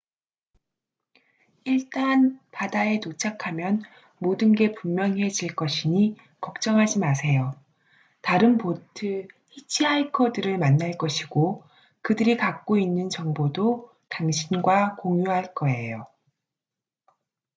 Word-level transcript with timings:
일단 1.63 2.39
바다에 2.51 2.99
도착하면 2.99 3.83
모든 4.17 4.53
게 4.55 4.71
분명해질 4.71 5.55
것이니 5.55 6.17
걱정하지 6.39 6.97
마세요 6.97 7.53
다른 8.23 8.57
보트 8.57 9.27
히치하이커들을 9.49 10.57
만날 10.57 10.97
것이고 10.97 11.63
그들이 12.01 12.35
갖고 12.35 12.79
있는 12.79 13.11
정보도 13.11 13.91
당신과 14.09 14.95
공유할 14.95 15.53
거에요 15.53 16.07